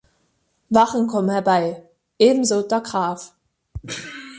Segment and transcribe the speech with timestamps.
[0.71, 3.35] Wachen kommen herbei, ebenso der Graf.